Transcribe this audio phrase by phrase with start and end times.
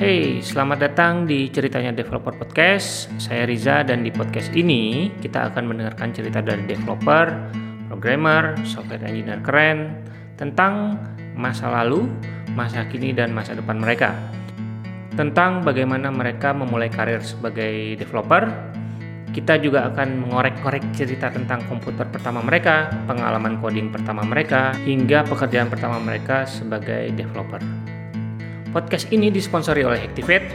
[0.00, 3.12] Hey, selamat datang di Ceritanya Developer Podcast.
[3.20, 7.28] Saya Riza dan di podcast ini kita akan mendengarkan cerita dari developer,
[7.84, 10.00] programmer, software engineer keren
[10.40, 10.96] tentang
[11.36, 12.08] masa lalu,
[12.56, 14.16] masa kini dan masa depan mereka.
[15.20, 18.48] Tentang bagaimana mereka memulai karir sebagai developer.
[19.36, 25.68] Kita juga akan mengorek-korek cerita tentang komputer pertama mereka, pengalaman coding pertama mereka, hingga pekerjaan
[25.68, 27.89] pertama mereka sebagai developer.
[28.70, 30.46] Podcast ini disponsori oleh Hactivate,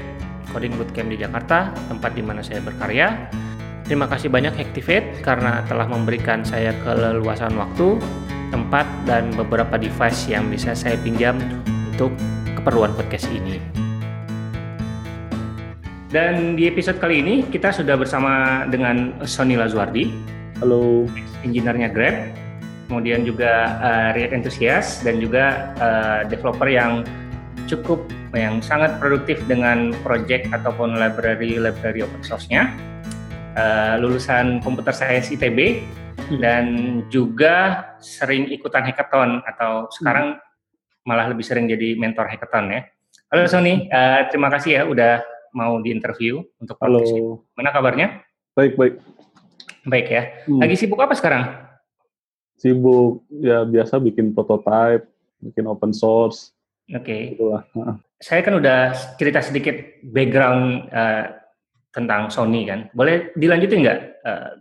[0.55, 3.27] Coding Bootcamp di Jakarta, tempat di mana saya berkarya.
[3.83, 7.99] Terima kasih banyak Hactivate karena telah memberikan saya keleluasan waktu,
[8.55, 11.35] tempat, dan beberapa device yang bisa saya pinjam
[11.91, 12.15] untuk
[12.55, 13.59] keperluan podcast ini.
[16.07, 20.07] Dan di episode kali ini kita sudah bersama dengan Sony Lazuardi,
[20.63, 21.11] Halo.
[21.43, 22.31] engineer-nya Grab,
[22.87, 27.03] kemudian juga uh, React enthusiast dan juga uh, developer yang
[27.65, 28.01] cukup
[28.37, 32.69] yang sangat produktif dengan project ataupun library library open source-nya.
[33.55, 35.81] Uh, lulusan Computer Science ITB
[36.43, 36.65] dan
[37.07, 40.35] juga sering ikutan hackathon atau sekarang
[41.05, 42.81] malah lebih sering jadi mentor hackathon ya.
[43.31, 45.23] Halo Sony, uh, terima kasih ya udah
[45.55, 47.21] mau diinterview untuk podcast ini.
[47.23, 47.47] Halo.
[47.55, 48.07] Mana kabarnya?
[48.57, 48.95] Baik, baik.
[49.87, 50.23] Baik ya.
[50.49, 50.59] Hmm.
[50.59, 51.43] Lagi sibuk apa sekarang?
[52.59, 55.07] Sibuk ya biasa bikin prototype,
[55.39, 56.54] bikin open source,
[56.93, 57.33] Oke.
[57.37, 57.95] Heeh.
[58.15, 61.25] saya kan udah cerita sedikit background eh,
[61.95, 62.91] tentang Sony kan.
[62.91, 63.99] Boleh dilanjutin nggak?
[64.25, 64.51] Eh,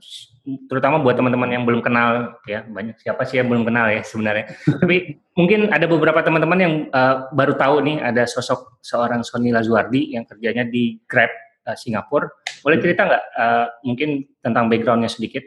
[0.68, 4.54] terutama buat teman-teman yang belum kenal ya banyak siapa sih yang belum kenal ya sebenarnya.
[4.80, 10.14] Tapi mungkin ada beberapa teman-teman yang eh, baru tahu nih ada sosok seorang Sony Lazuardi
[10.16, 11.30] yang kerjanya di Grab
[11.66, 12.30] eh, Singapura.
[12.64, 14.08] Boleh cerita nggak eh, mungkin
[14.40, 15.44] tentang backgroundnya sedikit?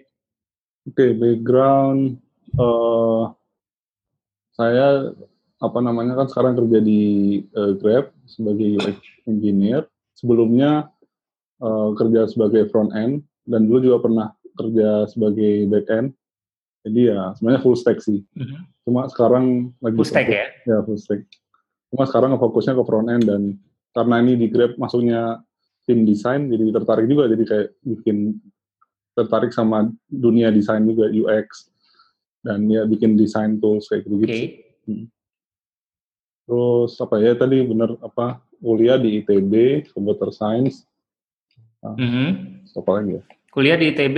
[0.88, 2.22] Oke, background
[2.58, 3.23] eh
[4.58, 5.14] saya
[5.58, 7.02] apa namanya kan sekarang kerja di
[7.44, 9.90] eh, Grab sebagai UX engineer.
[10.14, 10.90] Sebelumnya
[11.62, 16.08] eh, kerja sebagai front end dan dulu juga pernah kerja sebagai back end.
[16.86, 18.22] Jadi ya sebenarnya full stack sih.
[18.86, 20.48] Cuma sekarang lagi Full stack fokus- ya?
[20.66, 21.22] Ya full stack.
[21.92, 23.42] Cuma sekarang fokusnya ke front end dan
[23.92, 25.42] karena ini di Grab masuknya
[25.88, 28.38] tim desain, jadi tertarik juga jadi kayak bikin
[29.16, 31.72] tertarik sama dunia desain juga UX
[32.44, 34.28] dan ya bikin desain tools kayak gitu Oke.
[34.28, 35.08] gitu.
[36.48, 40.88] Terus apa ya tadi bener apa kuliah di ITB Computer Science
[41.84, 42.66] Mhm.
[42.74, 44.18] apa lagi ya Kuliah di ITB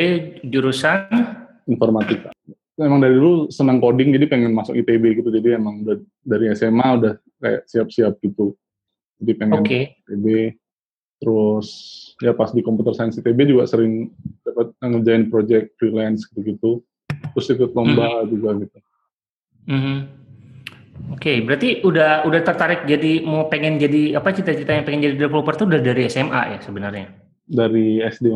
[0.52, 1.08] jurusan
[1.64, 2.34] informatika.
[2.80, 6.88] Emang dari dulu senang coding jadi pengen masuk ITB gitu jadi emang udah dari SMA
[7.00, 8.56] udah kayak siap-siap gitu.
[9.20, 9.96] Jadi pengen Oke.
[10.08, 10.56] ITB.
[11.20, 11.68] Terus
[12.24, 14.12] ya pas di Computer Science ITB juga sering
[14.44, 16.84] dapat ngerjain project freelance gitu-gitu.
[17.36, 18.78] Terus ikut lomba juga gitu.
[19.68, 19.96] Mhm.
[21.14, 25.56] Oke, berarti udah udah tertarik jadi mau pengen jadi apa cita-cita yang pengen jadi developer
[25.56, 27.08] tuh udah dari SMA ya sebenarnya.
[27.50, 28.28] Dari SD.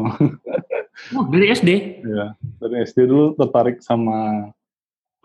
[1.17, 1.69] Oh, dari SD.
[2.05, 4.49] ya, dari SD dulu tertarik sama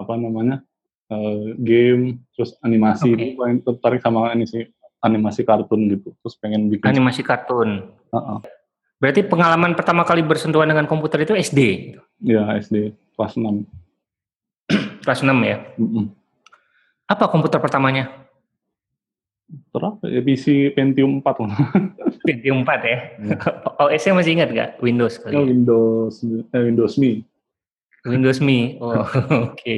[0.00, 0.64] apa namanya?
[1.08, 4.68] eh, game, terus animasi, paling tertarik sama animasi
[5.00, 6.12] animasi kartun gitu.
[6.20, 7.88] Terus pengen bikin Animasi kartun.
[8.12, 8.38] Heeh.
[8.98, 11.60] Berarti pengalaman pertama kali bersentuhan dengan komputer itu SD,
[12.26, 13.62] ya SD kelas 6.
[15.06, 15.56] kelas 6 ya.
[15.78, 16.17] Mm-mm.
[17.08, 18.28] Apa komputer pertamanya?
[19.48, 21.56] Terus ya PC Pentium 4 lah.
[22.28, 22.98] Pentium 4 ya.
[23.16, 23.36] Iya.
[23.80, 24.70] OS-nya masih ingat nggak?
[24.84, 25.32] Windows kali.
[25.32, 25.44] Ya, ya?
[25.48, 26.14] Windows
[26.52, 27.24] eh, Windows Me.
[28.04, 28.58] Windows Me.
[28.84, 29.00] Oh,
[29.48, 29.74] oke.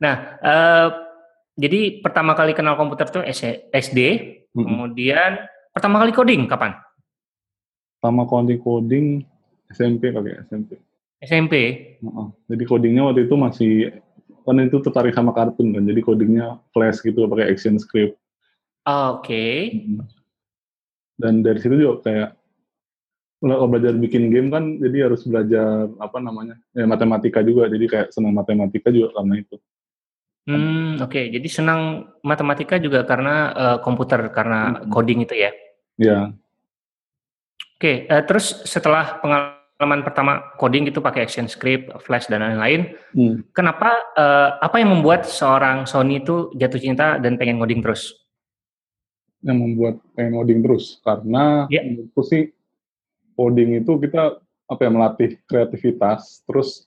[0.00, 0.88] nah, eh,
[1.60, 3.98] jadi pertama kali kenal komputer tuh S- SD,
[4.56, 4.64] Mm-mm.
[4.64, 5.44] kemudian
[5.76, 6.72] pertama kali coding kapan?
[8.00, 9.06] Sama coding coding
[9.68, 10.80] SMP kali SMP.
[11.20, 11.54] SMP.
[12.48, 13.72] Jadi codingnya waktu itu masih
[14.42, 15.82] kan itu tertarik sama kartun kan.
[15.86, 18.18] Jadi codingnya flash gitu pakai action script.
[18.86, 19.70] Oke.
[19.72, 20.02] Mm-mm.
[21.18, 22.30] Dan dari situ juga kayak
[23.42, 28.08] kalau belajar bikin game kan jadi harus belajar apa namanya ya matematika juga jadi kayak
[28.14, 29.58] senang matematika juga karena itu
[30.42, 31.30] Hmm, oke.
[31.30, 35.50] Jadi senang matematika juga karena eh, komputer karena coding itu ya.
[35.94, 36.18] ya
[37.78, 38.10] Oke.
[38.10, 39.61] eh, terus setelah pengalaman
[40.06, 43.42] pertama coding itu pakai action script, flash dan lain-lain, Hmm.
[43.50, 48.22] kenapa eh, apa yang membuat seorang Sony itu jatuh cinta dan pengen coding terus?
[49.42, 51.82] yang membuat pengen coding terus karena Ya.
[51.82, 52.54] menurutku sih
[53.34, 54.38] coding itu kita
[54.70, 56.86] apa ya melatih kreativitas terus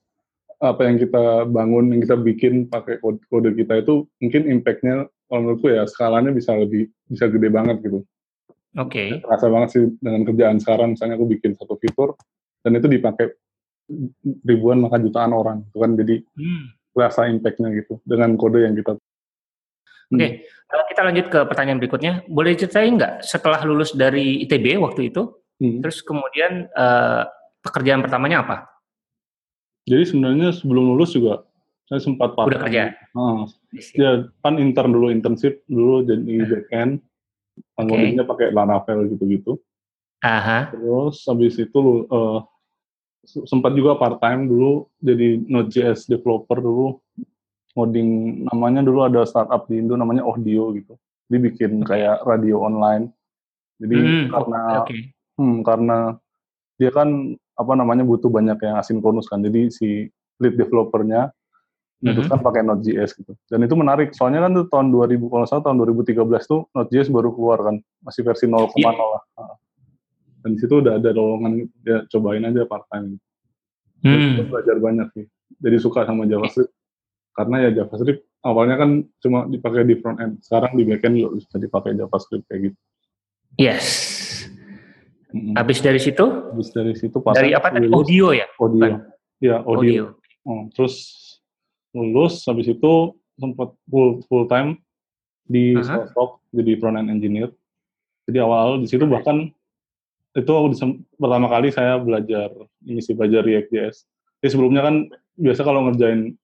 [0.63, 5.39] apa yang kita bangun yang kita bikin pakai kode, kode kita itu mungkin impactnya kalau
[5.43, 8.07] menurutku ya skalanya bisa lebih bisa gede banget gitu
[8.79, 9.19] Oke.
[9.19, 12.15] terasa banget sih dengan kerjaan sekarang misalnya aku bikin satu fitur
[12.65, 13.29] dan itu dipakai
[14.41, 16.73] ribuan maka jutaan orang itu kan jadi Hmm.
[16.97, 18.97] terasa impactnya gitu dengan kode yang kita
[20.05, 20.29] Oke, okay.
[20.69, 20.85] Hmm.
[20.85, 22.13] kita lanjut ke pertanyaan berikutnya.
[22.29, 25.81] Boleh ceritain nggak setelah lulus dari ITB waktu itu, hmm.
[25.81, 27.25] terus kemudian uh,
[27.65, 28.69] pekerjaan pertamanya apa?
[29.89, 31.41] Jadi sebenarnya sebelum lulus juga
[31.89, 32.93] saya sempat part Udah kerja?
[33.17, 33.49] Uh,
[33.97, 36.45] ya kan intern dulu, internship dulu jadi uh.
[36.53, 36.93] backend.
[37.79, 38.19] Okay.
[38.19, 39.55] pakai Laravel gitu-gitu.
[40.19, 40.75] Aha.
[40.75, 42.43] Terus habis itu uh,
[43.25, 47.01] sempat juga part time dulu jadi Node.js developer dulu
[47.75, 48.09] ngoding
[48.47, 50.95] namanya dulu ada startup di Indo namanya Audio gitu.
[51.27, 53.11] Dia bikin kayak radio online.
[53.75, 55.11] Jadi hmm, karena okay.
[55.35, 55.97] hmm, karena
[56.79, 59.43] dia kan apa namanya butuh banyak yang asinkronus kan.
[59.43, 59.87] Jadi si
[60.39, 61.35] lead developernya
[61.99, 62.47] memutuskan hmm.
[62.47, 63.35] pakai Node.js gitu.
[63.51, 64.15] Dan itu menarik.
[64.15, 67.75] Soalnya kan tuh tahun 2000 kalau salah tahun 2013 tuh Node.js baru keluar kan.
[68.07, 68.95] Masih versi 0,0 yeah.
[68.95, 69.23] lah.
[70.45, 73.17] Dan di situ udah ada lowongan ya cobain aja part time.
[74.05, 74.45] Hmm.
[74.45, 75.25] belajar banyak sih.
[75.57, 76.69] Jadi suka sama JavaScript
[77.33, 81.29] karena ya JavaScript awalnya kan cuma dipakai di front end, sekarang di back end juga
[81.41, 82.79] bisa dipakai JavaScript kayak gitu.
[83.57, 83.85] Yes.
[85.33, 85.57] Mm-hmm.
[85.57, 86.21] Habis dari situ?
[86.21, 87.89] Habis dari situ pas dari apa tadi?
[87.89, 88.45] Audio ya?
[88.61, 88.85] Audio.
[88.85, 88.93] Bukan?
[89.41, 89.73] Ya, audio.
[89.81, 90.03] audio.
[90.45, 90.95] Oh, terus
[91.91, 92.93] lulus habis itu
[93.35, 94.77] sempat full full time
[95.49, 96.07] di uh-huh.
[96.13, 97.49] Stock jadi front end engineer.
[98.29, 99.49] Jadi awal-awal di situ bahkan
[100.35, 100.51] itu
[101.15, 102.51] pertama kali saya belajar
[102.83, 104.03] ini sih belajar React.js.
[104.43, 105.07] Jadi sebelumnya kan
[105.39, 106.35] biasa kalau ngerjain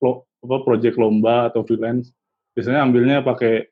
[0.42, 2.16] apa project lomba atau freelance
[2.56, 3.68] biasanya ambilnya pakai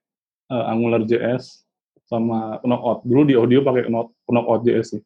[0.51, 1.63] uh, Angular JS
[2.03, 3.07] sama Knockout.
[3.07, 3.87] Dulu di audio pakai
[4.27, 5.01] Knockout JS sih.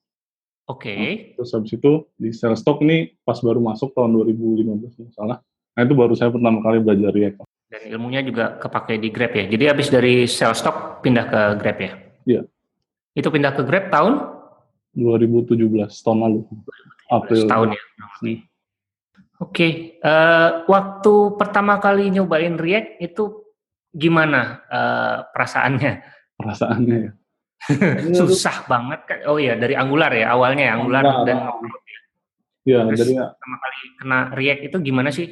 [0.65, 0.89] Oke.
[0.89, 0.97] Okay.
[0.97, 5.43] Nah, terus habis itu di Stock ini pas baru masuk tahun 2015 salah.
[5.73, 7.45] Nah itu baru saya pertama kali belajar React.
[7.69, 9.45] Dan ilmunya juga kepake di Grab ya.
[9.49, 11.91] Jadi habis dari Stock pindah ke Grab ya?
[12.23, 12.41] Iya.
[13.13, 14.32] Itu pindah ke Grab tahun?
[14.93, 15.57] 2017
[16.05, 16.39] tahun lalu.
[17.09, 17.43] April.
[17.49, 17.81] Tahun ya.
[17.81, 18.07] Hmm.
[18.23, 18.39] Oke,
[19.43, 19.71] okay.
[19.99, 23.43] uh, eh, waktu pertama kali nyobain React itu
[23.91, 25.93] gimana uh, perasaannya?
[26.39, 27.11] Perasaannya ya.
[28.19, 29.19] Susah banget kan?
[29.27, 31.37] Oh iya, dari Angular ya awalnya ya, Angular Enggak, dan
[32.63, 32.79] ya.
[32.87, 35.27] Terus jadi pertama kali kena React itu gimana sih?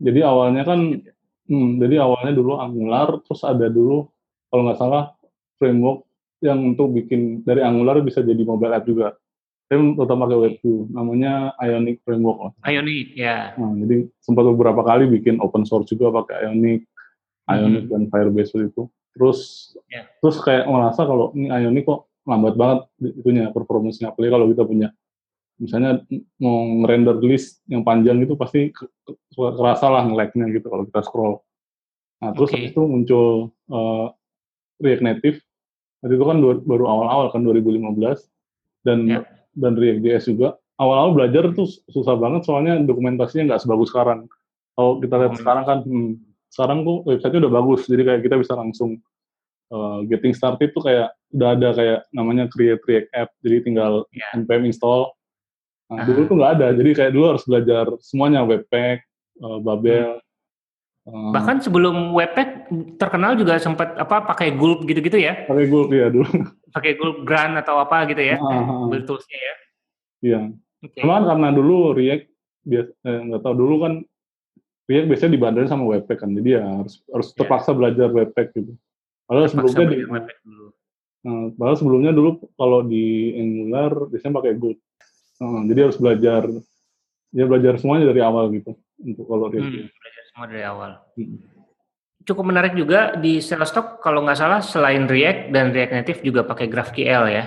[0.00, 0.80] Jadi awalnya kan,
[1.48, 4.08] hmm, jadi awalnya dulu Angular, terus ada dulu
[4.48, 5.04] kalau nggak salah
[5.60, 6.05] framework
[6.46, 9.18] yang untuk bikin dari Angular bisa jadi mobile app juga
[9.66, 12.54] saya tetap pakai Web 2, namanya Ionic Framework.
[12.62, 13.50] Ionic, ya.
[13.58, 16.86] Nah, jadi sempat beberapa kali bikin open source juga pakai Ionic,
[17.50, 17.90] Ionic hmm.
[17.90, 18.86] dan Firebase itu.
[19.18, 20.06] Terus, yeah.
[20.22, 22.80] terus kayak merasa kalau ini Ionic kok lambat banget
[23.18, 24.14] itunya performanya.
[24.14, 24.88] Apalagi kalau kita punya,
[25.58, 25.98] misalnya
[26.38, 28.70] mau render list yang panjang itu pasti
[29.34, 31.42] kerasa lah nge-lag-nya gitu kalau kita scroll.
[32.22, 32.70] Nah, terus okay.
[32.70, 34.14] itu muncul uh,
[34.78, 35.38] React Native.
[36.06, 37.98] Waktu itu kan baru awal-awal kan 2015
[38.86, 39.26] dan yeah
[39.56, 40.60] dan React.js juga.
[40.76, 44.28] Awal-awal belajar tuh susah banget soalnya dokumentasinya nggak sebagus sekarang.
[44.76, 45.40] Kalau kita lihat hmm.
[45.40, 46.12] sekarang kan, hmm,
[46.52, 49.00] sekarang tuh website udah bagus, jadi kayak kita bisa langsung
[49.72, 54.36] uh, getting started tuh kayak udah ada kayak namanya create React app, jadi tinggal yeah.
[54.36, 55.16] npm install.
[55.88, 56.06] Nah, -huh.
[56.12, 59.00] dulu tuh nggak ada, jadi kayak dulu harus belajar semuanya webpack,
[59.40, 60.20] uh, Babel.
[60.20, 60.24] Hmm.
[61.06, 62.66] Bahkan sebelum webpack
[62.98, 65.46] terkenal juga sempat apa pakai Gulp gitu-gitu ya?
[65.46, 66.26] Pakai Gulp ya dulu
[66.76, 69.54] pakai Gulp Grand atau apa gitu ya, uh, toolsnya ya.
[70.20, 70.40] Iya.
[70.82, 71.06] Okay.
[71.06, 72.26] Cuma karena dulu React
[72.66, 73.92] biasa eh, nggak tahu dulu kan
[74.90, 77.36] React biasanya dibandarin sama Webpack kan, jadi ya harus harus yeah.
[77.38, 78.74] terpaksa belajar Webpack gitu.
[79.30, 79.96] Padahal sebelumnya di,
[80.42, 80.66] dulu.
[81.26, 84.78] Nah, padahal sebelumnya dulu kalau di Angular biasanya pakai Gulp.
[85.38, 86.42] Nah, jadi harus belajar
[87.30, 89.70] ya belajar semuanya dari awal gitu untuk kalau React.
[89.70, 91.00] Hmm, belajar semua dari awal.
[91.16, 91.56] Hmm
[92.26, 96.66] cukup menarik juga di Shutterstock kalau nggak salah selain React dan React Native juga pakai
[96.66, 97.44] GraphQL ya.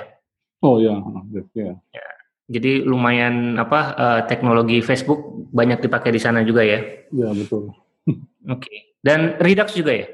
[0.64, 0.96] Oh ya,
[1.30, 1.76] GraphQL.
[1.92, 2.08] Ya.
[2.50, 6.82] Jadi lumayan apa uh, teknologi Facebook banyak dipakai di sana juga ya.
[7.14, 7.70] Iya betul.
[8.10, 8.66] Oke.
[8.66, 8.78] Okay.
[9.04, 10.08] Dan Redux juga ya?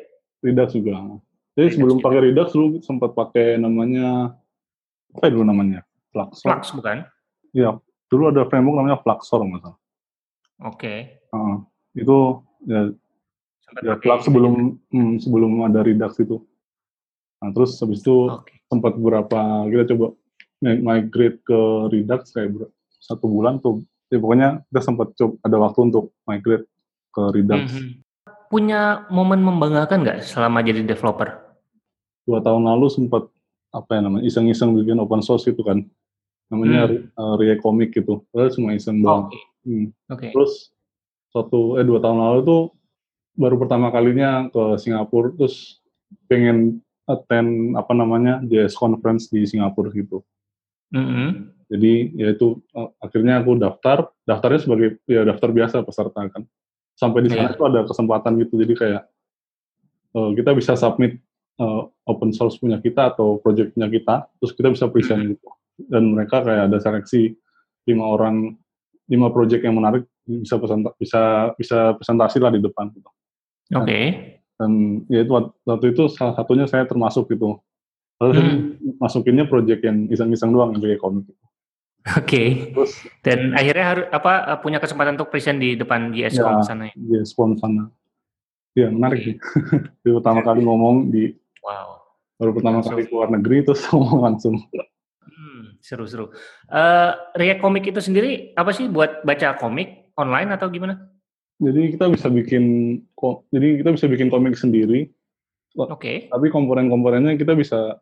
[0.44, 1.22] Redux juga.
[1.56, 2.06] Jadi Redux sebelum juga.
[2.12, 4.36] pakai Redux lu sempat pakai namanya
[5.16, 5.88] apa dulu namanya?
[6.12, 6.44] Fluxor.
[6.52, 7.08] Flux bukan?
[7.56, 7.80] Iya.
[8.12, 9.80] Dulu ada framework namanya Fluxor misalnya.
[10.60, 10.76] Oke.
[10.76, 11.00] Okay.
[11.32, 11.64] Uh,
[11.96, 12.96] itu ya
[13.84, 16.40] ya plug sebelum hmm, sebelum ada Redux itu.
[17.42, 18.62] Nah, terus habis itu okay.
[18.72, 20.16] sempat beberapa kita coba
[20.64, 21.60] migrate ke
[21.92, 22.72] Redux kayak
[23.02, 23.84] satu bulan tuh.
[24.14, 26.66] Ya pokoknya kita sempat coba ada waktu untuk migrate
[27.12, 27.66] ke Redux.
[27.68, 27.92] Mm -hmm.
[28.46, 31.42] Punya momen membanggakan nggak selama jadi developer?
[32.24, 33.28] Dua tahun lalu sempat
[33.76, 35.84] apa ya namanya iseng-iseng bikin open source itu kan
[36.48, 37.12] namanya hmm.
[37.18, 38.24] uh, React Comic gitu.
[38.32, 39.28] Terus cuma iseng doang.
[39.28, 39.44] Okay.
[39.66, 39.88] Hmm.
[40.14, 40.30] Okay.
[40.32, 40.72] Terus
[41.36, 42.62] satu eh dua tahun lalu tuh
[43.36, 45.84] baru pertama kalinya ke Singapura terus
[46.32, 50.24] pengen attend apa namanya JS conference di Singapura gitu.
[50.96, 51.30] Mm -hmm.
[51.66, 56.44] Jadi ya itu uh, akhirnya aku daftar, daftarnya sebagai ya daftar biasa peserta kan.
[56.96, 57.58] Sampai di sana yeah.
[57.58, 59.04] tuh ada kesempatan gitu, jadi kayak
[60.16, 61.20] uh, kita bisa submit
[61.60, 65.32] uh, open source punya kita atau project punya kita, terus kita bisa present Hmm.
[65.36, 65.50] gitu.
[65.76, 67.36] Dan mereka kayak ada seleksi
[67.84, 68.56] lima orang,
[69.12, 71.22] lima project yang menarik bisa presenta, bisa
[71.54, 73.10] bisa presentasi lah di depan gitu.
[73.72, 74.00] Oke.
[74.56, 74.72] Dan
[75.06, 77.60] ya itu wak- waktu itu salah satunya saya termasuk gitu.
[78.16, 78.58] Lalu Hmm.
[78.98, 81.26] masukinnya project yang iseng-iseng doang yang kayak komik.
[81.26, 81.44] gitu.
[82.16, 82.44] Oke.
[82.72, 86.30] Terus Dan akhirnya harus apa uh, punya kesempatan untuk present di depan Ya.
[86.30, 86.94] GSCom sana ya.
[86.94, 87.90] di respon sana.
[88.72, 89.36] Ya menarik sih.
[90.02, 91.98] Jadi pertama kali ngomong di Wow.
[92.38, 92.94] baru pertama Langsung.
[92.94, 94.56] kali keluar negeri terus ngomong langsung.
[95.26, 96.30] Hmm, seru-seru.
[96.68, 100.96] Eh, React Comic itu sendiri apa sih buat baca komik online atau gimana?
[101.56, 102.64] Jadi kita bisa bikin
[103.48, 105.08] jadi kita bisa bikin komik sendiri,
[105.80, 106.28] Oke.
[106.28, 107.96] tapi komponen-komponennya kita bisa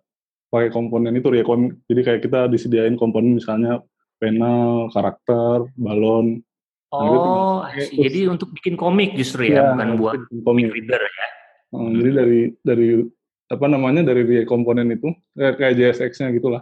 [0.50, 1.78] pakai komponen itu ya komik.
[1.86, 3.82] Jadi kayak kita disediain komponen misalnya
[4.18, 6.42] panel, karakter, balon.
[6.94, 7.98] Nah, itu Oh, I pakai see.
[7.98, 11.28] terus- jadi untuk bikin komik justru ya, bukan buat komik reader ya.
[11.74, 12.88] Hmm, Jadi dari dari
[13.50, 16.62] apa namanya dari komponen itu kayak, kayak JSX-nya gitulah.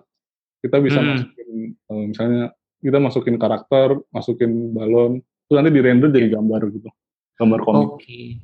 [0.60, 1.08] Kita bisa Hmm.
[1.15, 2.43] masukin eh, misalnya
[2.79, 5.20] kita masukin karakter, masukin balon,
[5.51, 6.88] terus nanti di render jadi gambar gitu,
[7.36, 7.88] gambar komik.
[8.00, 8.39] Oke.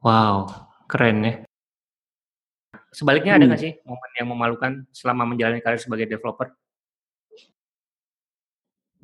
[0.00, 0.48] Wow,
[0.88, 1.34] keren ya.
[2.96, 3.52] Sebaliknya ada Hmm.
[3.52, 6.48] nggak sih momen yang memalukan selama menjalani karir sebagai developer?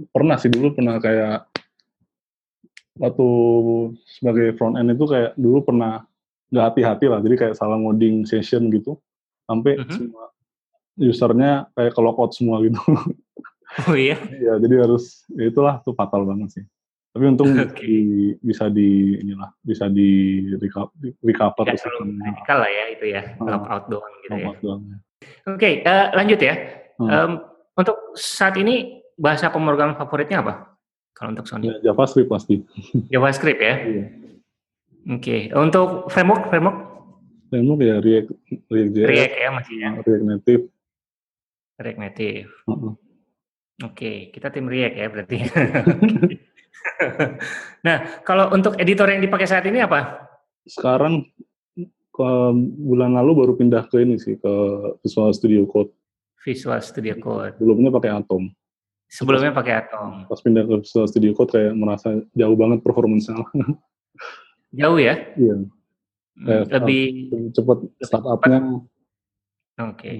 [0.08, 1.52] Pernah sih dulu pernah kayak
[2.96, 3.28] waktu
[4.08, 6.08] sebagai front end itu kayak dulu pernah
[6.48, 8.96] nggak hati-hati lah, jadi kayak salah ngoding session gitu,
[9.44, 9.92] sampai Mhm.
[9.92, 10.24] semua
[10.96, 12.80] usernya kayak ke lockout semua gitu.
[13.88, 14.16] Oh iya.
[14.28, 16.64] Iya, jadi harus ya itulah tuh fatal banget sih.
[17.12, 17.76] Tapi untung Oke.
[17.78, 18.88] di- bisa di
[19.18, 20.08] inilah bisa di
[20.54, 23.48] reco- di recover terlalu radikal lah ya itu ya, Hmm.
[23.48, 24.48] log out doang gitu ya.
[24.58, 24.80] Doang.
[25.46, 26.54] Oke, eh, lanjut ya.
[26.96, 27.08] Hmm.
[27.08, 27.30] Em,
[27.74, 28.74] untuk saat ini
[29.14, 30.72] bahasa pemrograman favoritnya apa?
[31.12, 32.64] Kalau untuk Sony, Ya, JavaScript pasti.
[33.12, 33.74] JavaScript ya.
[33.78, 34.04] Iya.
[35.12, 36.78] Oke, untuk framework, framework
[37.46, 38.28] Framework ya React,
[38.66, 40.62] React JS, React ya masih ya, React Native.
[41.76, 42.48] React Native.
[42.64, 42.92] Heeh.
[43.82, 45.36] Oke, kita tim React ya berarti.
[47.86, 50.28] nah, kalau untuk editor yang dipakai saat ini apa?
[50.66, 51.26] Sekarang
[52.12, 52.30] ke
[52.78, 54.52] bulan lalu baru pindah ke ini sih ke
[55.00, 55.90] Visual Studio Code.
[56.44, 57.56] Visual Studio Code.
[57.56, 58.42] Sebelumnya pakai Atom.
[59.08, 60.28] Sebelumnya pakai Atom.
[60.28, 63.40] Pas pindah ke Visual Studio Code kayak merasa jauh banget performance-nya.
[64.72, 65.20] Jauh ya?
[65.36, 65.68] Iya,
[66.32, 67.04] Hmm, Kayak lebih
[67.52, 68.58] cepet startup-nya.
[69.84, 70.12] Oke.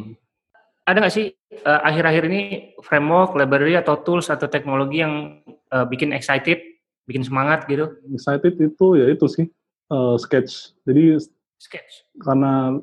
[0.84, 2.42] Ada nggak sih eh, akhir-akhir ini
[2.84, 5.40] framework, library atau tools atau teknologi yang
[5.72, 6.60] eh, bikin excited,
[7.08, 7.88] bikin semangat gitu?
[8.12, 9.46] Excited itu ya itu sih
[9.88, 10.76] eh, sketch.
[10.84, 11.18] Jadi
[11.56, 12.06] Sketch.
[12.20, 12.76] karena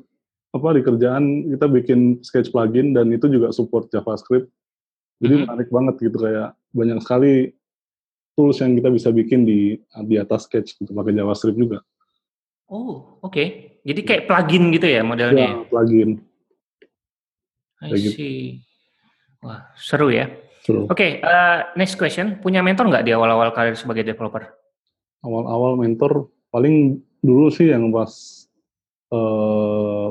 [0.50, 4.50] apa di kerjaan kita bikin sketch plugin dan itu juga support JavaScript.
[5.22, 5.42] Jadi Mhm.
[5.46, 7.54] menarik banget gitu kayak banyak sekali
[8.34, 9.76] tools yang kita bisa bikin di
[10.08, 11.78] di atas sketch gitu pakai JavaScript juga.
[12.70, 13.44] Oh, oke.
[13.82, 15.60] Jadi kayak plugin gitu ya modelnya.
[15.60, 16.22] Ya, plugin.
[17.80, 18.12] I gitu.
[18.16, 18.38] see.
[19.40, 20.28] Wah, seru ya.
[20.68, 22.36] Oke, eh, next question.
[22.36, 24.44] Punya mentor nggak di awal-awal karir sebagai developer?
[25.20, 28.12] Awal-awal mentor paling dulu sih yang pas
[29.10, 30.06] eh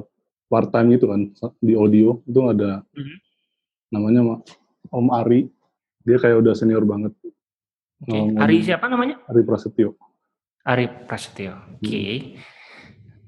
[0.46, 1.22] part time itu kan
[1.60, 3.16] di audio itu ada Mhm.
[3.92, 4.44] namanya Ma-
[4.90, 5.46] Om Ari.
[6.02, 7.14] Dia kayak udah senior banget.
[8.02, 8.10] Oke.
[8.10, 9.22] Oh, Ari siapa namanya?
[9.30, 9.94] Ari Prasetyo.
[10.66, 11.54] Ari Prasetyo.
[11.78, 12.34] Oke.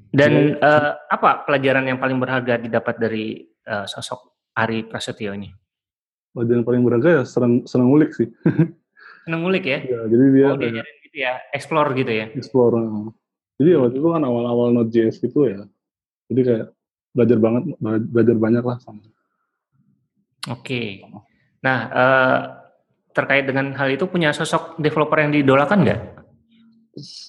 [0.09, 5.47] Dan eh, apa pelajaran yang paling berharga didapat dari eh, sosok Ari Prasetyo ini?
[6.31, 8.27] Pelajaran paling berharga ya seneng, seneng ngulik sih.
[9.27, 9.79] Seneng ngulik ya?
[9.85, 12.25] Ya, jadi dia Oh, kayak gitu ya, explore gitu ya?
[12.33, 12.73] explore.
[13.61, 15.61] Jadi ya waktu itu kan awal-awal Node.js gitu ya.
[16.31, 16.65] Jadi kayak
[17.13, 17.63] belajar banget,
[18.09, 19.03] belajar banyak lah sama.
[20.49, 21.05] Oke.
[21.61, 22.37] Nah, eh,
[23.13, 25.99] terkait dengan hal itu punya sosok developer yang didolakan nggak?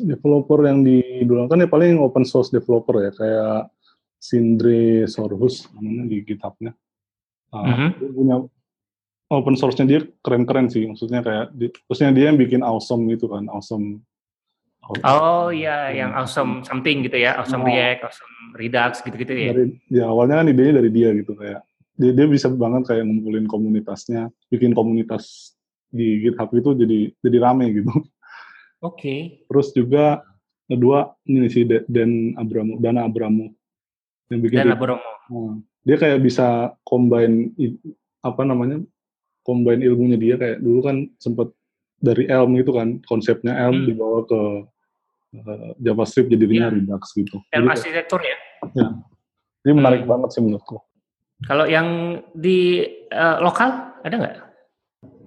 [0.00, 3.68] Developer yang didolakan ya paling open source developer ya, kayak
[4.16, 6.73] Sindre Sorhus namanya di GitHub-nya.
[7.52, 7.88] Nah, Mhm.
[8.00, 8.37] dia punya
[9.33, 13.49] open source-nya dia keren-keren sih, maksudnya kayak, di, terusnya dia yang bikin awesome gitu kan,
[13.49, 14.05] awesome.
[14.85, 15.03] awesome.
[15.03, 17.69] Oh iya, yang awesome something gitu ya, awesome Oh.
[17.69, 19.51] React, awesome Redux gitu-gitu ya.
[19.57, 21.65] dari ya awalnya kan idenya dari dia gitu kayak
[21.97, 25.57] dia, dia bisa banget kayak ngumpulin komunitasnya bikin komunitas
[25.89, 27.93] di GitHub itu jadi jadi rame gitu
[28.85, 29.45] Oke.
[29.49, 30.21] terus juga
[30.69, 33.49] kedua ini si Da- Dan Abramo Dana Abramo
[34.29, 35.11] yang bikin Dan dia, Abromo.
[35.33, 37.53] Nah, dia kayak bisa combine
[38.21, 38.81] apa namanya
[39.42, 41.50] combine ilmunya dia kayak dulu kan sempet
[41.99, 43.87] dari Elm itu kan konsepnya Elm Hmm.
[43.87, 44.40] dibawa ke
[45.32, 46.75] eh, JavaScript jadinya Iya.
[46.75, 48.37] Redux gitu Elm jadi, arsitektur ya.
[49.61, 50.11] jadi menarik Hmm.
[50.11, 50.78] banget sih menurutku
[51.42, 51.88] Kalau yang
[52.32, 54.34] di eh, lokal ada nggak?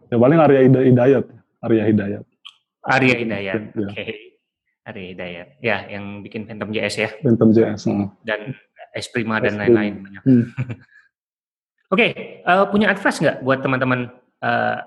[0.06, 1.26] Ya paling Arya Hida- Hidayat,
[1.60, 2.24] Arya Hidayat.
[2.86, 3.62] Arya Hidayat.
[3.74, 3.84] Iya.
[3.84, 4.04] Oke.
[4.86, 5.48] Ari Hidayat.
[5.60, 7.10] Ya, yang bikin Phantom JS ya.
[7.20, 7.90] Phantom JS.
[7.90, 8.06] Uh.
[8.22, 8.54] Dan
[8.94, 10.24] Esprima dan lain-lain banyak.
[10.24, 10.46] Hmm.
[11.94, 12.12] Oke, okay,
[12.50, 14.10] uh, punya advice nggak buat teman-teman
[14.42, 14.78] uh,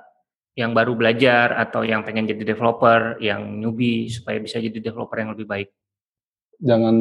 [0.59, 5.31] yang baru belajar atau yang pengen jadi developer, yang newbie supaya bisa jadi developer yang
[5.31, 5.71] lebih baik?
[6.59, 6.97] Jangan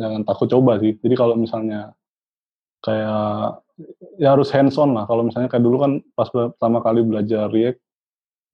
[0.00, 0.96] jangan takut coba sih.
[0.96, 1.92] Jadi kalau misalnya
[2.80, 3.60] kayak
[4.16, 5.04] ya harus hands on lah.
[5.04, 7.78] Kalau misalnya kayak dulu kan pas pertama kali belajar React,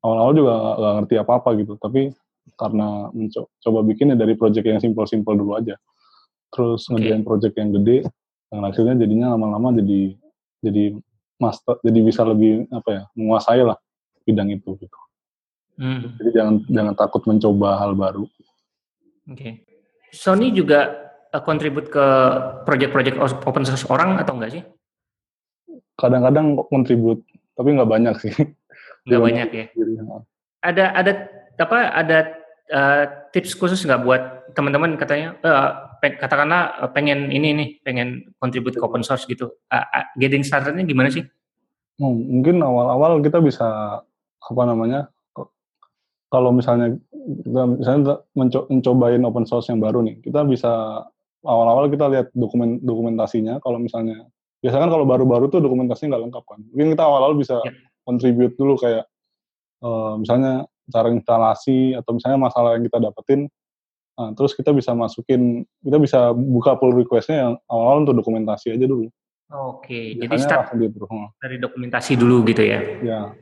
[0.02, 1.73] awal-awal juga nggak ngerti apa-apa gitu.
[1.78, 2.11] Tapi
[2.59, 5.78] karena mencoba bikin ya dari project yang simple-simple dulu aja.
[6.50, 6.99] Terus okay.
[6.99, 7.99] ngerjain project yang gede,
[8.50, 10.19] yang hasilnya jadinya lama-lama jadi
[10.65, 10.99] jadi
[11.38, 13.79] master, jadi bisa lebih apa ya menguasai lah
[14.27, 14.99] bidang itu gitu.
[15.79, 16.19] Hmm.
[16.19, 18.27] Jadi jangan jangan takut mencoba hal baru.
[19.31, 19.35] Oke.
[19.35, 19.53] Okay.
[20.11, 22.07] Sony juga uh, kontribut ke
[22.67, 24.62] project-project open source orang atau enggak sih?
[25.95, 27.23] Kadang-kadang kontribut,
[27.55, 28.35] tapi nggak banyak sih.
[29.07, 29.65] Nggak banyak ya.
[30.61, 31.12] Ada ada
[31.59, 32.19] apa ada
[32.71, 38.76] uh, tips khusus nggak buat teman-teman katanya uh, pe katakanlah pengen ini nih pengen kontribut
[38.76, 39.52] ke open source gitu.
[39.69, 41.26] Uh, uh, getting startednya gimana sih?
[41.99, 44.00] Oh, mungkin awal-awal kita bisa
[44.38, 45.11] apa namanya
[46.28, 46.95] kalau misalnya
[47.45, 51.05] kita misalnya menco mencobain open source yang baru nih kita bisa
[51.45, 54.28] awal-awal kita lihat dokumen dokumentasinya kalau misalnya
[54.61, 57.73] biasanya kan kalau baru-baru tuh dokumentasinya nggak lengkap kan mungkin kita awal-awal bisa ya.
[58.05, 59.05] contribute dulu kayak
[59.83, 63.40] uh, misalnya cara instalasi atau misalnya masalah yang kita dapetin
[64.19, 68.85] nah, terus kita bisa masukin kita bisa buka pull requestnya yang awal-awal untuk dokumentasi aja
[68.85, 69.07] dulu
[69.49, 70.77] Oke, jadi start
[71.41, 72.85] dari dokumentasi dulu gitu ya?
[73.01, 73.33] Ya,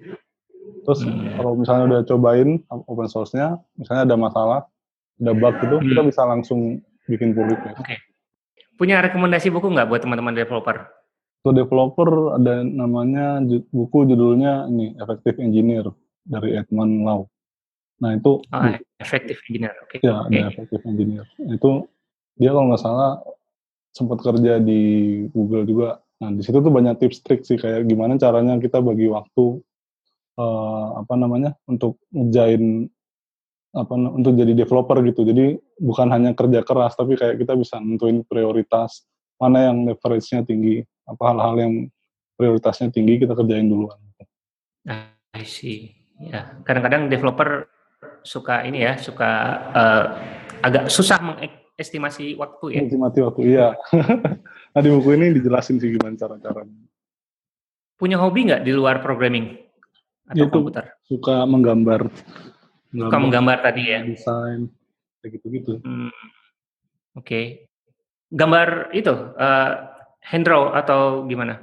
[0.86, 1.34] Terus hmm.
[1.34, 4.60] kalau misalnya udah cobain open source-nya, misalnya ada masalah,
[5.18, 5.86] ada bug gitu, hmm.
[5.90, 6.78] kita bisa langsung
[7.10, 7.82] bikin pull request.
[7.82, 7.98] Oke.
[7.98, 7.98] Okay.
[8.78, 10.86] Punya rekomendasi buku nggak buat teman-teman developer?
[11.42, 13.42] Untuk developer ada namanya
[13.74, 15.90] buku judulnya ini Effective Engineer
[16.22, 17.26] dari Edmund Lau.
[18.02, 18.62] Nah itu oh,
[19.00, 19.96] Effective Engineer, oke.
[19.96, 20.04] Okay.
[20.04, 20.42] Ya, okay.
[20.52, 21.24] Effective Engineer.
[21.48, 21.88] Itu
[22.36, 23.20] dia kalau nggak salah
[23.92, 24.82] sempat kerja di
[25.32, 25.88] Google juga.
[26.20, 29.60] Nah di situ tuh banyak tips trik sih kayak gimana caranya kita bagi waktu
[30.36, 32.88] uh, apa namanya untuk ngejain
[33.76, 35.24] apa untuk jadi developer gitu.
[35.24, 39.04] Jadi bukan hanya kerja keras tapi kayak kita bisa nentuin prioritas
[39.36, 41.74] mana yang leverage-nya tinggi, apa hal-hal yang
[42.40, 44.00] prioritasnya tinggi kita kerjain duluan.
[45.36, 45.92] I see.
[46.16, 47.68] Ya, kadang-kadang developer
[48.26, 49.30] suka ini ya, suka
[49.70, 50.04] uh,
[50.66, 52.80] agak susah mengestimasi waktu ya.
[52.82, 53.68] Estimasi waktu, iya.
[54.74, 56.74] nah di buku ini dijelasin sih gimana cara-caranya.
[57.96, 59.66] Punya hobi nggak di luar programming?
[60.26, 60.84] atau itu komputer?
[61.06, 62.10] Suka menggambar.
[62.90, 64.00] Suka menggambar tadi ya.
[64.02, 64.70] Desain
[65.22, 65.82] kayak gitu-gitu.
[65.82, 66.10] Hmm.
[67.14, 67.22] Oke.
[67.22, 67.44] Okay.
[68.34, 69.72] Gambar itu uh,
[70.18, 71.62] hand draw atau gimana?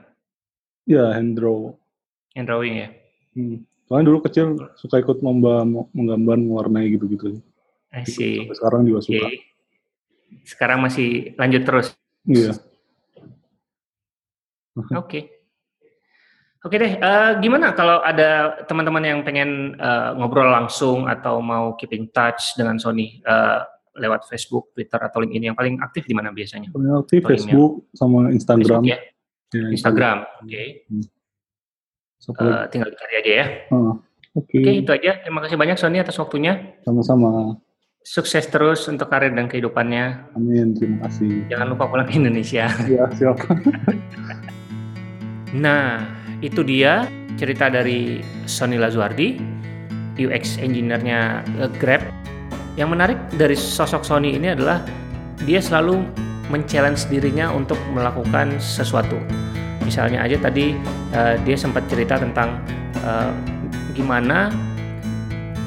[0.88, 1.76] Ya, hand draw.
[2.36, 2.90] Hand drawing ya.
[3.36, 3.68] Hmm.
[3.94, 5.62] Soalnya dulu kecil suka ikut lomba
[5.94, 7.38] menggambar mewarnai gitu-gitu.
[7.94, 9.30] Sampai sekarang juga suka.
[9.30, 9.38] Okay.
[10.50, 11.94] Sekarang masih lanjut terus.
[12.26, 12.58] Iya.
[14.82, 14.98] Oke.
[14.98, 15.24] Okay.
[16.66, 21.94] Oke deh, uh, gimana kalau ada teman-teman yang pengen uh, ngobrol langsung atau mau keep
[21.94, 23.62] in touch dengan Sony uh,
[23.94, 26.74] lewat Facebook, Twitter atau LinkedIn yang paling aktif di mana biasanya?
[26.74, 28.82] Paling aktif Facebook sama Instagram.
[28.82, 28.98] Facebook, ya?
[29.54, 30.50] ya Instagram, oke.
[30.50, 30.68] Okay.
[30.90, 31.06] Hmm.
[32.32, 33.46] Uh, tinggal dicari aja ya.
[33.74, 34.00] Uh,
[34.34, 34.58] Oke.
[34.58, 34.62] Okay.
[34.64, 35.12] okay, itu aja.
[35.22, 36.80] Terima kasih banyak Sony atas waktunya.
[36.88, 37.60] Sama-sama.
[38.04, 40.36] Sukses terus untuk karir dan kehidupannya.
[40.36, 41.48] Amin, terima kasih.
[41.48, 42.68] Jangan lupa pulang ke Indonesia.
[42.92, 43.40] Iya, siap.
[45.64, 46.04] nah,
[46.44, 47.08] itu dia
[47.40, 49.40] cerita dari Sony Lazuardi,
[50.20, 51.48] UX engineer-nya
[51.80, 52.04] Grab.
[52.76, 54.84] Yang menarik dari sosok Sony ini adalah
[55.48, 56.04] dia selalu
[56.52, 59.16] men-challenge dirinya untuk melakukan sesuatu.
[59.84, 60.74] Misalnya aja tadi
[61.14, 62.60] uh, dia sempat cerita tentang
[63.04, 63.32] uh,
[63.94, 64.50] gimana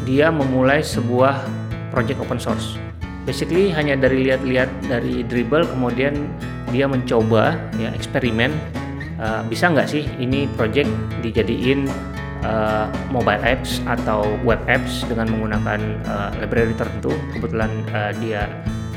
[0.08, 1.44] dia memulai sebuah
[1.92, 2.80] project open source.
[3.26, 6.30] Basically hanya dari lihat-lihat dari dribble kemudian
[6.70, 8.54] dia mencoba ya eksperimen
[9.18, 10.90] uh, bisa nggak sih ini project
[11.22, 11.90] dijadiin
[12.46, 18.46] uh, mobile apps atau web apps dengan menggunakan uh, library tertentu kebetulan uh, dia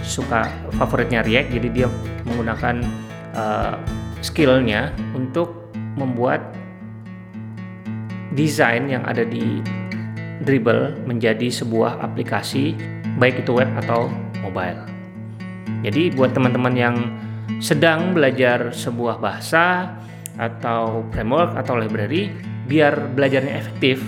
[0.02, 1.88] suka favoritnya React jadi dia
[2.26, 2.82] menggunakan
[4.20, 6.56] skillnya untuk membuat
[8.36, 9.64] desain yang ada di
[10.40, 12.72] Dribble menjadi sebuah aplikasi
[13.20, 14.08] baik itu web atau
[14.40, 14.80] mobile.
[15.84, 16.96] Jadi buat teman-teman yang
[17.60, 19.96] sedang belajar sebuah bahasa
[20.40, 22.32] atau framework atau library
[22.72, 24.00] biar belajarnya efektif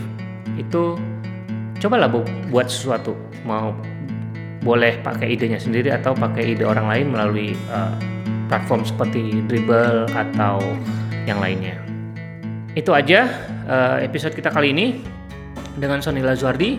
[0.55, 0.95] itu
[1.83, 3.11] cobalah bu buat sesuatu
[3.43, 3.75] mau
[4.63, 7.91] boleh pakai idenya sendiri atau pakai ide orang lain melalui uh,
[8.51, 10.59] platform seperti Dribble atau
[11.23, 11.79] yang lainnya.
[12.75, 13.31] Itu aja
[13.71, 14.99] uh, episode kita kali ini
[15.79, 16.75] dengan Sony Lazuardi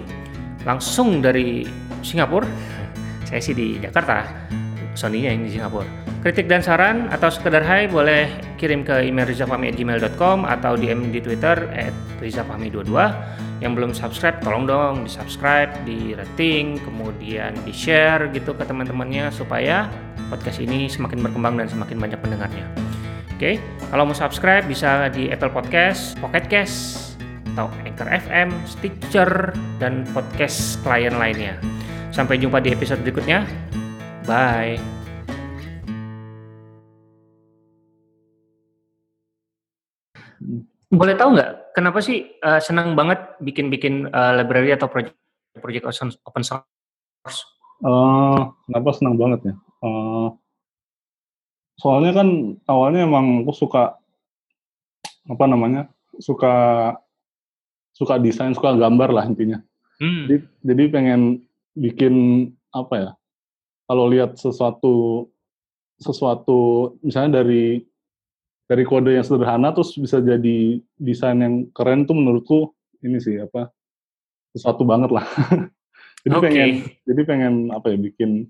[0.69, 1.65] langsung dari
[2.05, 2.45] Singapura.
[3.25, 4.29] saya sih di Jakarta,
[4.93, 6.02] Sony-nya yang di Singapura.
[6.23, 11.67] Kritik dan saran atau sekedar hai boleh kirim ke email rizafahmi@gmail.com atau DM di Twitter
[12.23, 12.95] @rizafahmi22.
[13.59, 19.35] Yang belum subscribe tolong dong di subscribe, di rating, kemudian di share gitu ke teman-temannya
[19.35, 19.91] supaya
[20.31, 22.71] podcast ini semakin berkembang dan semakin banyak pendengarnya.
[23.35, 23.59] Oke,
[23.91, 27.13] kalau mau subscribe bisa di Apple Podcast, Pocket Cast,
[27.55, 29.51] atau Anchor FM, Stitcher,
[29.83, 31.59] dan podcast klien lainnya.
[32.15, 33.43] Sampai jumpa di episode berikutnya.
[34.23, 35.02] Bye.
[40.93, 45.17] Boleh tahu nggak kenapa sih uh, senang banget bikin-bikin uh, library atau project
[45.57, 45.89] project
[46.29, 47.39] open source?
[47.81, 49.55] Uh, kenapa senang banget ya?
[49.81, 50.37] Uh,
[51.81, 52.29] soalnya kan
[52.69, 53.97] awalnya emang aku suka
[55.27, 55.89] apa namanya
[56.21, 56.55] suka
[57.97, 59.65] suka desain suka gambar lah intinya.
[59.97, 60.29] Hmm.
[60.29, 61.21] Jadi, jadi pengen
[61.73, 62.15] bikin
[62.69, 63.11] apa ya?
[63.89, 65.27] Kalau lihat sesuatu
[65.97, 67.81] sesuatu misalnya dari
[68.73, 72.73] dari kode yang sederhana terus bisa jadi desain yang keren tuh menurutku
[73.05, 73.69] ini sih apa
[74.57, 75.29] sesuatu banget lah.
[76.25, 76.45] jadi okay.
[76.49, 76.71] pengen
[77.05, 78.49] jadi pengen apa ya bikin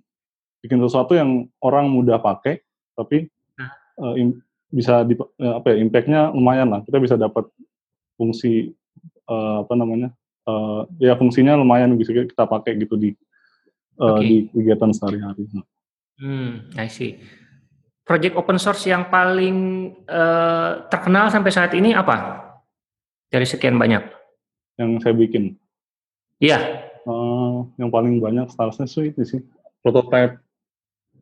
[0.63, 2.63] bikin sesuatu yang orang mudah pakai
[2.95, 3.27] tapi
[3.99, 4.39] uh, in,
[4.71, 7.51] bisa di, uh, apa ya impactnya lumayan lah kita bisa dapat
[8.15, 8.71] fungsi
[9.27, 10.15] uh, apa namanya
[10.47, 13.11] uh, ya fungsinya lumayan bisa kita pakai gitu di
[13.99, 14.23] uh, okay.
[14.23, 15.51] di kegiatan sehari-hari.
[16.23, 17.42] Hmm, I see
[18.03, 22.43] project open source yang paling uh, terkenal sampai saat ini apa?
[23.31, 24.03] Dari sekian banyak.
[24.77, 25.57] Yang saya bikin.
[26.43, 26.59] Iya.
[27.03, 29.41] Uh, yang paling banyak statusnya itu sih
[29.83, 30.39] prototype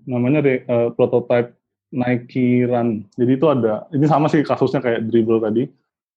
[0.04, 1.56] namanya deh uh, prototype
[1.88, 3.08] Nike Run.
[3.16, 5.68] Jadi itu ada ini sama sih kasusnya kayak dribble tadi.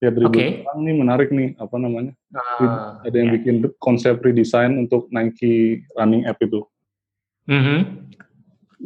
[0.04, 0.67] Ya dribble okay.
[0.84, 2.12] ini menarik nih apa namanya?
[2.36, 3.36] Uh, ada yang yeah.
[3.39, 6.63] bikin konsep redesign untuk Nike running app itu.
[7.47, 7.80] Mm -hmm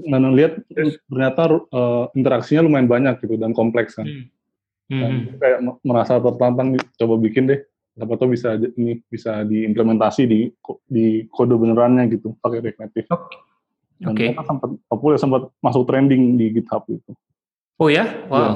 [0.05, 0.61] dan lihat
[1.09, 4.05] ternyata uh, interaksinya lumayan banyak gitu dan kompleks kan.
[4.05, 4.25] Hmm.
[4.87, 5.41] Dan hmm.
[5.41, 7.59] kayak merasa tertantang coba bikin deh.
[7.97, 10.53] Siapa tahu bisa ini bisa diimplementasi di
[10.85, 13.07] di kode benerannya gitu pakai React Native.
[13.09, 13.27] Oke.
[14.05, 14.29] Okay.
[14.37, 17.17] sempat populer sempat masuk trending di GitHub gitu.
[17.81, 18.05] Oh ya?
[18.29, 18.37] Wow.
[18.37, 18.49] Ya,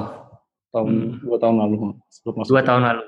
[0.70, 1.26] tahun hmm.
[1.26, 1.74] dua tahun lalu
[2.06, 2.50] sempat masuk.
[2.54, 3.04] Dua tahun lalu.